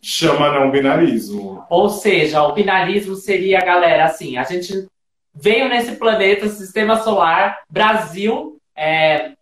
[0.00, 1.64] chama não binarismo.
[1.68, 4.86] Ou seja, o binarismo seria, galera, assim, a gente
[5.34, 9.32] veio nesse planeta, sistema solar, Brasil, é,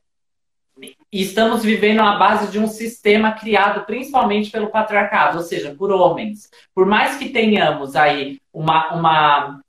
[1.12, 5.90] e estamos vivendo à base de um sistema criado principalmente pelo patriarcado, ou seja, por
[5.90, 6.50] homens.
[6.74, 9.60] Por mais que tenhamos aí uma, uma,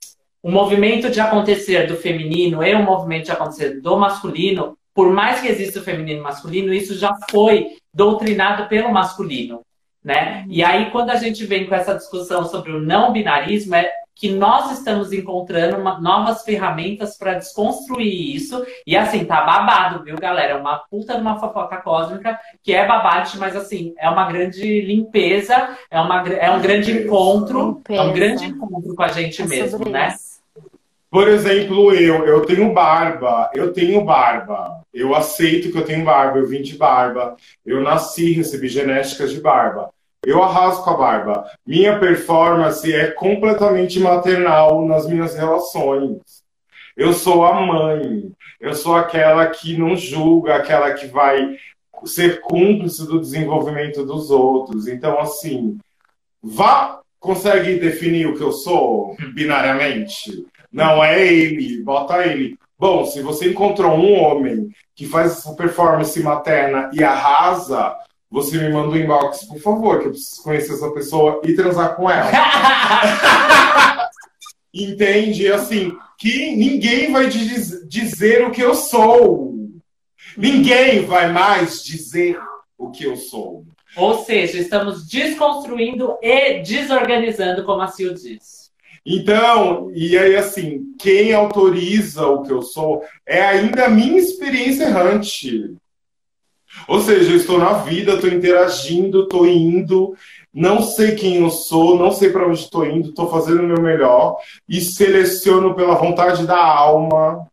[0.44, 5.40] um movimento de acontecer do feminino e um movimento de acontecer do masculino, por mais
[5.40, 9.62] que exista o feminino e o masculino, isso já foi doutrinado pelo masculino.
[10.04, 10.44] Né?
[10.48, 14.30] E aí, quando a gente vem com essa discussão sobre o não binarismo, é que
[14.30, 18.62] nós estamos encontrando uma, novas ferramentas para desconstruir isso.
[18.86, 20.52] E assim, tá babado, viu, galera?
[20.52, 24.82] É uma puta de uma fofoca cósmica que é babate, mas assim, é uma grande
[24.82, 28.02] limpeza, é, uma, é um grande encontro, limpeza.
[28.02, 30.08] é um grande encontro com a gente é mesmo, né?
[30.14, 30.40] Isso.
[31.10, 36.38] Por exemplo, eu, eu tenho barba, eu tenho barba, eu aceito que eu tenho barba,
[36.38, 39.90] eu vim de barba, eu nasci, recebi genéticas de barba.
[40.24, 41.50] Eu arraso com a barba.
[41.66, 46.20] Minha performance é completamente maternal nas minhas relações.
[46.96, 48.30] Eu sou a mãe,
[48.60, 51.56] eu sou aquela que não julga, aquela que vai
[52.04, 54.86] ser cúmplice do desenvolvimento dos outros.
[54.86, 55.78] Então, assim,
[56.42, 60.46] vá, consegue definir o que eu sou binariamente?
[60.70, 62.58] Não, é ele, bota ele.
[62.78, 67.94] Bom, se você encontrou um homem que faz essa performance materna e arrasa,
[68.30, 71.96] você me manda um inbox, por favor, que eu preciso conhecer essa pessoa e transar
[71.96, 72.30] com ela.
[74.72, 75.52] Entende?
[75.52, 79.54] Assim, que ninguém vai diz, dizer o que eu sou.
[80.36, 82.38] Ninguém vai mais dizer
[82.78, 83.64] o que eu sou.
[83.96, 88.70] Ou seja, estamos desconstruindo e desorganizando, como a Sil diz.
[89.04, 94.84] Então, e aí assim, quem autoriza o que eu sou é ainda a minha experiência
[94.84, 95.74] errante.
[96.88, 100.14] Ou seja, eu estou na vida, estou interagindo, estou indo,
[100.52, 103.80] não sei quem eu sou, não sei para onde estou indo, estou fazendo o meu
[103.80, 104.36] melhor
[104.68, 107.46] e seleciono pela vontade da alma,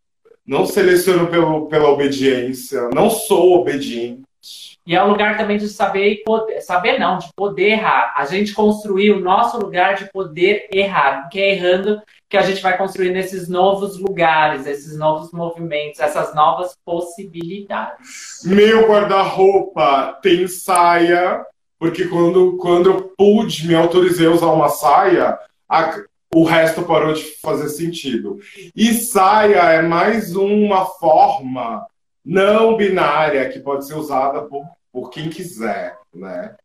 [0.45, 4.77] não seleciono pelo, pela obediência, não sou obediente.
[4.88, 8.13] E é um lugar também de saber poder, saber não, de poder errar.
[8.15, 12.62] A gente construir o nosso lugar de poder errar, porque é errando que a gente
[12.62, 18.43] vai construir nesses novos lugares, esses novos movimentos, essas novas possibilidades.
[18.45, 21.45] Meu guarda-roupa tem saia,
[21.78, 26.00] porque quando, quando eu pude, me autorizei a usar uma saia, a,
[26.34, 28.39] o resto parou de fazer sentido.
[28.73, 31.86] E saia é mais uma forma
[32.23, 36.56] não binária que pode ser usada por por quem quiser, né?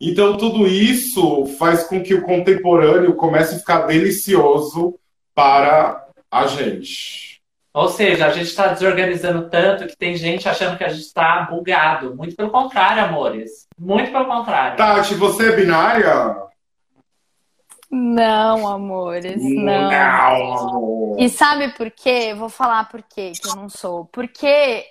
[0.00, 4.98] Então tudo isso faz com que o contemporâneo comece a ficar delicioso
[5.34, 7.42] para a gente.
[7.74, 11.42] Ou seja, a gente está desorganizando tanto que tem gente achando que a gente está
[11.42, 12.16] bugado.
[12.16, 13.66] Muito pelo contrário, amores.
[13.78, 14.78] Muito pelo contrário.
[14.78, 16.36] Tati, você é binária?
[17.90, 19.90] Não, amores, não.
[19.90, 21.16] não.
[21.18, 22.32] E sabe por quê?
[22.34, 24.06] Vou falar por quê que eu não sou.
[24.06, 24.84] Porque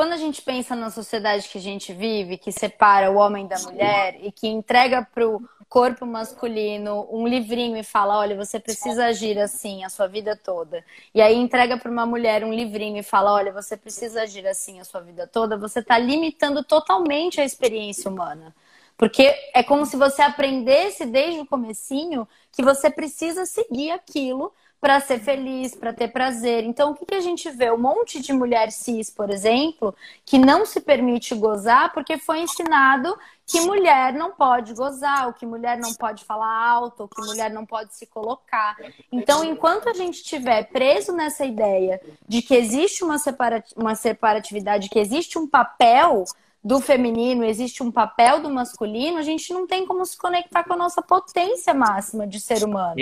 [0.00, 3.58] quando a gente pensa na sociedade que a gente vive, que separa o homem da
[3.58, 9.04] mulher e que entrega para o corpo masculino um livrinho e fala: olha, você precisa
[9.04, 10.82] agir assim a sua vida toda,
[11.14, 14.80] e aí entrega para uma mulher um livrinho e fala: olha, você precisa agir assim
[14.80, 18.56] a sua vida toda, você está limitando totalmente a experiência humana.
[18.96, 24.98] Porque é como se você aprendesse desde o comecinho que você precisa seguir aquilo para
[24.98, 26.64] ser feliz, para ter prazer.
[26.64, 27.70] Então, o que, que a gente vê?
[27.70, 33.14] Um monte de mulher cis, por exemplo, que não se permite gozar porque foi ensinado
[33.46, 37.50] que mulher não pode gozar, ou que mulher não pode falar alto, ou que mulher
[37.50, 38.76] não pode se colocar.
[39.10, 44.88] Então, enquanto a gente estiver preso nessa ideia de que existe uma, separa uma separatividade,
[44.88, 46.24] que existe um papel
[46.62, 50.74] do feminino, existe um papel do masculino, a gente não tem como se conectar com
[50.74, 52.94] a nossa potência máxima de ser humano.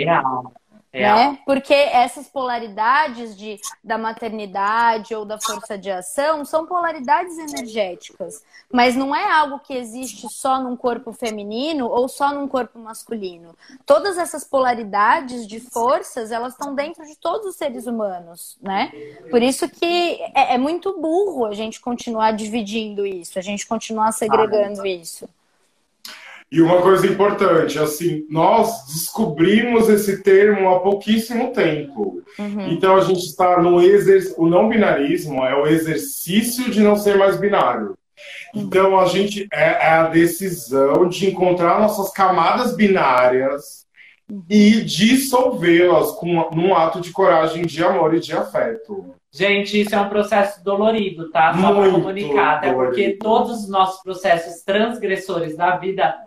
[0.91, 1.17] Real.
[1.17, 1.31] É.
[1.31, 1.39] Né?
[1.45, 8.95] Porque essas polaridades de, da maternidade ou da força de ação são polaridades energéticas, mas
[8.95, 13.55] não é algo que existe só num corpo feminino ou só num corpo masculino.
[13.85, 18.91] Todas essas polaridades de forças, elas estão dentro de todos os seres humanos, né?
[19.29, 24.11] Por isso que é, é muito burro a gente continuar dividindo isso, a gente continuar
[24.11, 25.29] segregando ah, isso.
[26.51, 32.23] E uma coisa importante, assim, nós descobrimos esse termo há pouquíssimo tempo.
[32.39, 32.71] Uhum.
[32.71, 34.41] Então a gente está no exercício.
[34.41, 37.89] O não binarismo é o exercício de não ser mais binário.
[38.55, 38.61] Uhum.
[38.63, 43.85] Então a gente é, é a decisão de encontrar nossas camadas binárias
[44.27, 44.43] uhum.
[44.49, 49.13] e dissolvê-las com num ato de coragem, de amor e de afeto.
[49.31, 51.55] Gente, isso é um processo dolorido, tá?
[51.55, 56.17] Só para comunicar, é porque todos os nossos processos transgressores da vida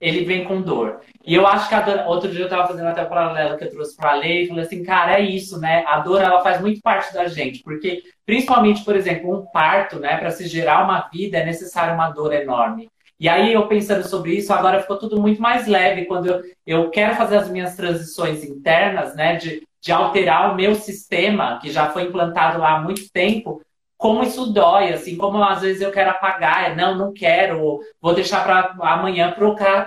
[0.00, 1.00] ele vem com dor.
[1.24, 3.64] E eu acho que a dor, outro dia eu estava fazendo até o paralelo que
[3.64, 5.84] eu trouxe para a lei e falei assim, cara, é isso, né?
[5.86, 10.16] A dor ela faz muito parte da gente, porque principalmente, por exemplo, um parto, né,
[10.16, 12.88] para se gerar uma vida é necessário uma dor enorme.
[13.18, 16.90] E aí eu pensando sobre isso, agora ficou tudo muito mais leve quando eu, eu
[16.90, 21.90] quero fazer as minhas transições internas, né, de, de alterar o meu sistema que já
[21.90, 23.60] foi implantado lá há muito tempo
[24.00, 28.42] como isso dói, assim, como às vezes eu quero apagar, não, não quero, vou deixar
[28.42, 29.34] para amanhã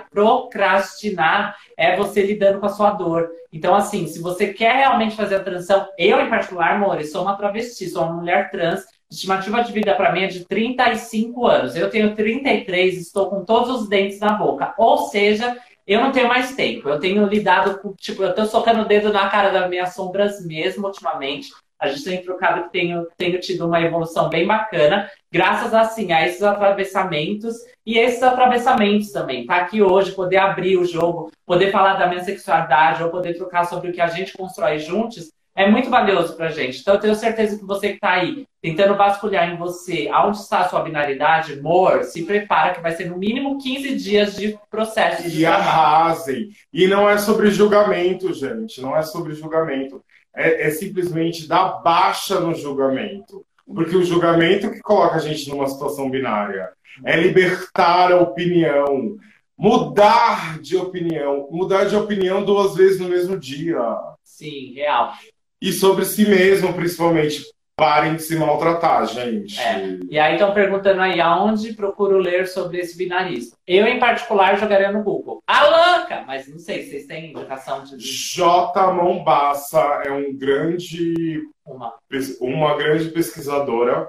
[0.08, 3.28] procrastinar, é você lidando com a sua dor.
[3.52, 7.36] Então, assim, se você quer realmente fazer a transição, eu em particular, amor, sou uma
[7.36, 11.74] travesti, sou uma mulher trans, estimativa de vida para mim é de 35 anos.
[11.74, 14.74] Eu tenho 33, estou com todos os dentes na boca.
[14.78, 16.88] Ou seja, eu não tenho mais tempo.
[16.88, 20.44] Eu tenho lidado com, tipo, eu tô socando o dedo na cara das minhas sombras
[20.46, 21.48] mesmo ultimamente.
[21.78, 26.26] A gente tem trocado que tenho, tenho tido uma evolução bem bacana, graças assim, a
[26.26, 29.46] esses atravessamentos e esses atravessamentos também.
[29.46, 33.64] Tá aqui hoje, poder abrir o jogo, poder falar da minha sexualidade, ou poder trocar
[33.64, 36.80] sobre o que a gente constrói juntos, é muito valioso pra gente.
[36.80, 40.60] Então, eu tenho certeza que você que tá aí tentando vasculhar em você aonde está
[40.60, 45.22] a sua binaridade, amor, se prepara que vai ser no mínimo 15 dias de processo.
[45.22, 45.62] De e trabalho.
[45.62, 46.48] arrasem.
[46.72, 48.80] E não é sobre julgamento, gente.
[48.80, 50.02] Não é sobre julgamento
[50.34, 53.44] é, é simplesmente dar baixa no julgamento.
[53.66, 56.70] Porque o julgamento que coloca a gente numa situação binária
[57.04, 59.16] é libertar a opinião,
[59.56, 63.78] mudar de opinião, mudar de opinião duas vezes no mesmo dia.
[64.22, 65.14] Sim, real.
[65.60, 67.53] E sobre si mesmo, principalmente.
[67.76, 69.60] Parem de se maltratar, gente.
[69.60, 69.98] É.
[70.08, 73.56] E aí estão perguntando aí aonde procuro ler sobre esse binarismo.
[73.66, 75.42] Eu, em particular, jogaria no Google.
[75.44, 76.22] Alanca!
[76.24, 77.96] Mas não sei, vocês têm indicação de.
[77.98, 78.92] J.
[78.92, 81.42] Mombassa é um grande.
[81.66, 81.94] Uma.
[82.40, 84.08] uma grande pesquisadora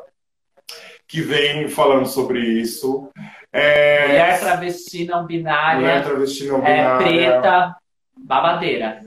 [1.07, 3.09] que vem falando sobre isso.
[3.51, 4.07] É...
[4.07, 5.79] Mulher travesti não binária.
[5.79, 7.05] Mulher travesti não binária.
[7.05, 7.75] É, preta,
[8.17, 9.04] babadeira.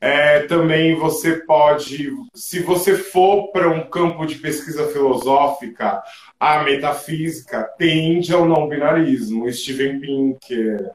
[0.00, 6.02] É, também você pode, se você for para um campo de pesquisa filosófica,
[6.38, 9.50] a metafísica tende ao não binarismo.
[9.50, 10.90] Steven Pinker,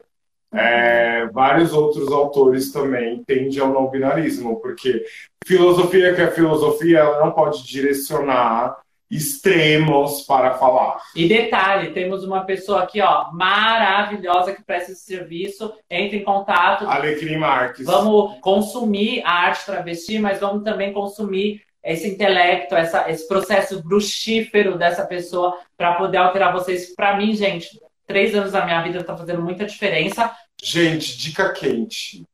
[0.52, 5.04] é, vários outros autores também tendem ao não binarismo, porque
[5.44, 8.76] filosofia que é filosofia, ela não pode direcionar
[9.12, 10.96] extremos para falar.
[11.14, 15.70] E detalhe, temos uma pessoa aqui, ó, maravilhosa que presta esse serviço.
[15.90, 16.88] Entre em contato.
[16.88, 17.84] Alecrim Marques.
[17.84, 24.78] Vamos consumir a arte travesti, mas vamos também consumir esse intelecto, essa, esse processo bruxífero
[24.78, 26.94] dessa pessoa para poder alterar vocês.
[26.94, 27.68] Para mim, gente,
[28.06, 30.32] três anos da minha vida está fazendo muita diferença.
[30.62, 32.24] Gente, dica quente.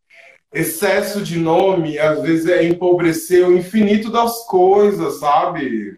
[0.52, 5.96] Excesso de nome, às vezes, é empobrecer o infinito das coisas, sabe?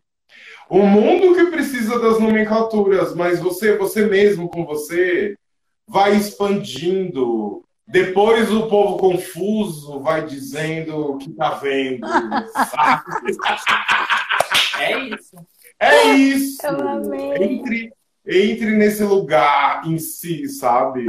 [0.70, 5.36] O mundo que precisa das nomenclaturas, mas você, você mesmo com você,
[5.84, 7.64] vai expandindo.
[7.88, 12.06] Depois o povo confuso vai dizendo o que tá vendo.
[14.78, 15.36] é isso.
[15.80, 16.64] É isso.
[16.64, 17.34] Eu amei.
[17.34, 17.92] Entre,
[18.24, 21.04] entre nesse lugar em si, sabe?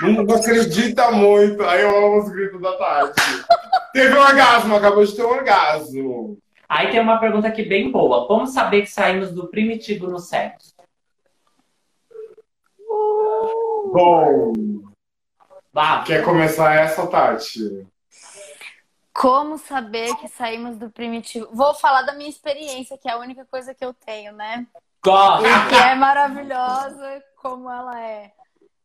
[0.00, 1.62] Não, não acredita muito.
[1.64, 3.20] Aí eu amo os gritos da Tati.
[3.92, 6.38] Teve um orgasmo, acabou de ter um orgasmo.
[6.72, 8.26] Aí tem uma pergunta aqui bem boa.
[8.26, 10.74] Como saber que saímos do primitivo no sexo?
[13.92, 14.52] Bom.
[15.70, 16.02] Bah.
[16.02, 17.86] Quer começar essa, Tati?
[19.12, 21.46] Como saber que saímos do primitivo?
[21.52, 24.66] Vou falar da minha experiência, que é a única coisa que eu tenho, né?
[25.04, 25.44] Gosto.
[25.44, 28.32] E que é maravilhosa como ela é.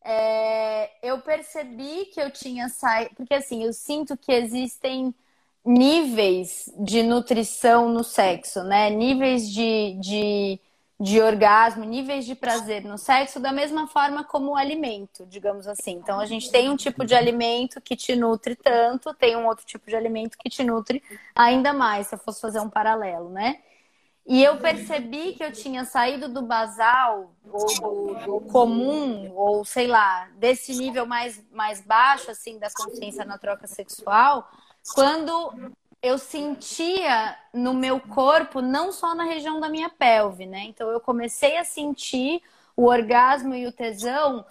[0.04, 0.92] é.
[1.02, 3.16] Eu percebi que eu tinha saído.
[3.16, 5.16] Porque assim, eu sinto que existem
[5.68, 8.90] níveis de nutrição no sexo, né?
[8.90, 10.60] Níveis de, de,
[10.98, 15.92] de orgasmo, níveis de prazer no sexo, da mesma forma como o alimento, digamos assim.
[15.92, 19.66] Então, a gente tem um tipo de alimento que te nutre tanto, tem um outro
[19.66, 21.04] tipo de alimento que te nutre
[21.36, 23.60] ainda mais, se eu fosse fazer um paralelo, né?
[24.26, 29.88] E eu percebi que eu tinha saído do basal, ou do, do, comum, ou sei
[29.88, 34.50] lá, desse nível mais, mais baixo, assim, da consciência na troca sexual,
[34.94, 35.54] quando
[36.02, 40.64] eu sentia no meu corpo, não só na região da minha pelve, né?
[40.66, 42.42] Então eu comecei a sentir
[42.76, 44.46] o orgasmo e o tesão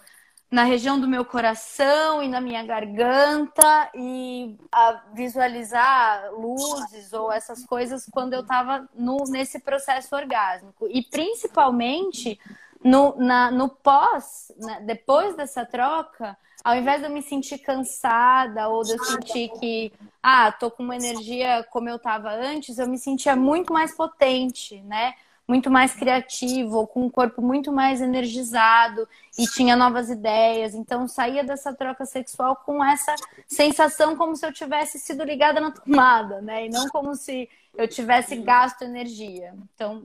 [0.49, 7.65] na região do meu coração e na minha garganta e a visualizar luzes ou essas
[7.65, 8.87] coisas quando eu estava
[9.29, 10.87] nesse processo orgásmico.
[10.89, 12.39] E principalmente
[12.83, 14.79] no, na, no pós, né?
[14.81, 19.91] depois dessa troca, ao invés de eu me sentir cansada ou de eu sentir que,
[20.21, 24.81] ah, tô com uma energia como eu tava antes, eu me sentia muito mais potente,
[24.81, 25.13] né?
[25.47, 29.07] Muito mais criativo, com um corpo muito mais energizado
[29.39, 30.75] e tinha novas ideias.
[30.75, 33.15] Então saía dessa troca sexual com essa
[33.47, 36.65] sensação como se eu tivesse sido ligada na tomada, né?
[36.65, 37.47] E não como se
[37.77, 39.53] eu tivesse gasto energia.
[39.73, 40.03] Então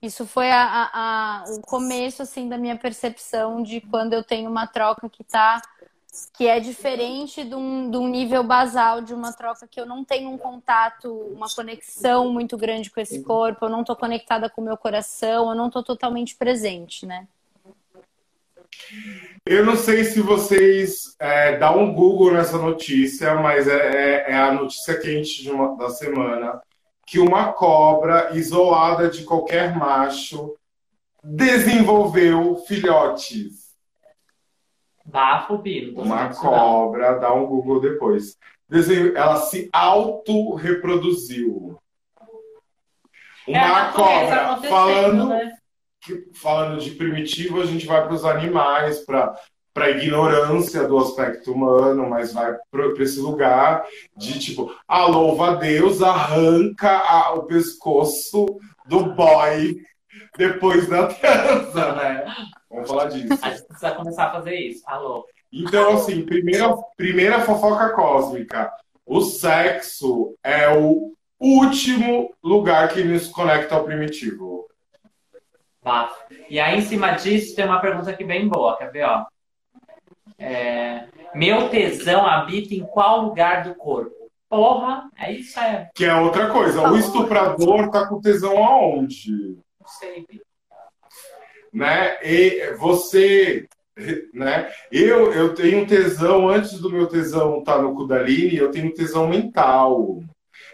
[0.00, 4.48] isso foi a, a, a, o começo assim da minha percepção de quando eu tenho
[4.48, 5.60] uma troca que está
[6.36, 10.04] que é diferente de um, de um nível basal de uma troca que eu não
[10.04, 14.60] tenho um contato, uma conexão muito grande com esse corpo, eu não estou conectada com
[14.60, 17.26] o meu coração, eu não estou totalmente presente, né?
[19.44, 24.34] Eu não sei se vocês é, dão um Google nessa notícia, mas é, é, é
[24.34, 26.60] a notícia quente uma, da semana
[27.08, 30.54] que uma cobra isolada de qualquer macho
[31.24, 33.74] desenvolveu filhotes.
[35.06, 36.02] Bafo, Bino.
[36.02, 38.36] Uma cobra, dá um Google depois.
[39.14, 41.78] Ela se auto-reproduziu.
[43.46, 44.58] É uma cobra.
[44.68, 45.56] Falando, né?
[46.34, 49.34] falando de primitivo, a gente vai para os animais, para
[49.78, 55.52] para a ignorância do aspecto humano, mas vai para esse lugar de tipo, a louva
[55.52, 59.80] a Deus arranca a, o pescoço do boy
[60.36, 62.24] depois da trança, né?
[62.68, 63.38] Vamos falar disso.
[63.40, 64.82] A gente precisa começar a fazer isso.
[64.84, 65.24] Alô.
[65.52, 68.72] Então, assim, primeira, primeira fofoca cósmica.
[69.06, 74.66] O sexo é o último lugar que nos conecta ao primitivo.
[75.84, 76.34] Bafo.
[76.50, 78.76] E aí, em cima disso, tem uma pergunta aqui bem boa.
[78.76, 79.24] Quer ver, ó?
[80.38, 81.04] É...
[81.34, 84.18] Meu tesão habita em qual lugar do corpo?
[84.48, 85.90] Porra, é isso é.
[85.94, 86.90] Que é outra coisa.
[86.90, 89.30] O estuprador tá com tesão aonde?
[89.78, 90.26] Não sei.
[91.72, 92.16] Né?
[92.22, 93.68] E você,
[94.32, 94.72] né?
[94.90, 99.28] Eu, eu tenho tesão, antes do meu tesão estar tá no Kundalini, eu tenho tesão
[99.28, 100.22] mental.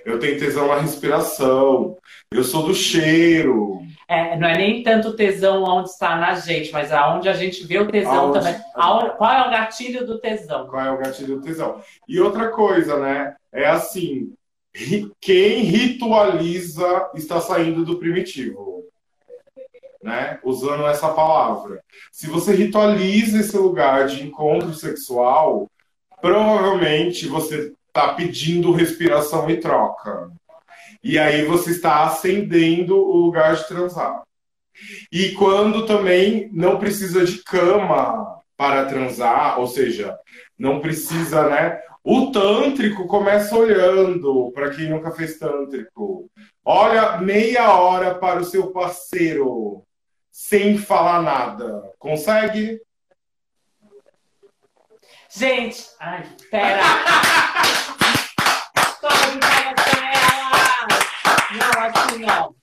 [0.04, 1.96] Eu tenho tesão na respiração.
[2.30, 3.80] Eu sou do cheiro.
[4.06, 7.78] É, não é nem tanto tesão onde está na gente, mas aonde a gente vê
[7.78, 8.38] o tesão aonde...
[8.38, 8.60] também.
[8.74, 9.16] Aonde...
[9.16, 10.66] Qual é o gatilho do tesão?
[10.66, 11.80] Qual é o gatilho do tesão?
[12.08, 13.34] E outra coisa, né?
[13.52, 14.34] É assim:
[15.20, 18.84] quem ritualiza está saindo do primitivo.
[20.02, 20.38] Né?
[20.44, 21.82] Usando essa palavra.
[22.12, 25.70] Se você ritualiza esse lugar de encontro sexual,
[26.20, 30.30] provavelmente você está pedindo respiração e troca.
[31.04, 34.22] E aí você está acendendo o lugar de transar.
[35.12, 40.18] E quando também não precisa de cama para transar, ou seja,
[40.58, 41.78] não precisa, né?
[42.02, 46.30] O tântrico começa olhando, para quem nunca fez tântrico.
[46.64, 49.84] Olha meia hora para o seu parceiro,
[50.30, 51.82] sem falar nada.
[51.98, 52.80] Consegue?
[55.28, 56.80] Gente, ai, pera.
[62.24, 62.54] Não.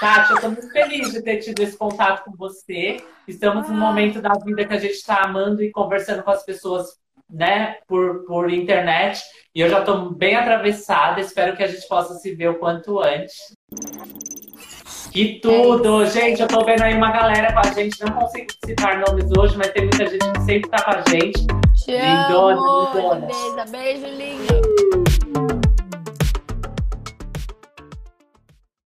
[0.00, 2.96] Kátia, eu estou muito feliz de ter tido esse contato com você.
[3.28, 6.86] Estamos num momento da vida que a gente está amando e conversando com as pessoas
[7.30, 9.22] né, por, por internet.
[9.54, 11.20] E eu já estou bem atravessada.
[11.20, 13.36] Espero que a gente possa se ver o quanto antes.
[15.12, 16.04] Que tudo!
[16.06, 18.02] Gente, eu tô vendo aí uma galera com a gente.
[18.02, 21.46] Não consigo citar nomes hoje, mas tem muita gente que sempre tá com a gente.
[21.84, 22.94] Te lindona, amo.
[22.94, 23.26] Lindona.
[23.26, 24.75] Beijo, beijo, lindo.